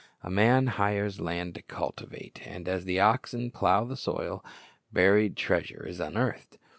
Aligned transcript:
A 0.23 0.31
man 0.31 0.65
hires 0.65 1.21
land 1.21 1.53
to 1.53 1.61
cultivate, 1.61 2.41
and 2.43 2.67
as 2.67 2.85
the 2.85 2.99
oxen 2.99 3.51
plow 3.51 3.83
the 3.85 3.95
soil, 3.95 4.43
buried 4.91 5.37
treasure 5.37 5.85
is 5.85 5.99
unearthed. 5.99 6.57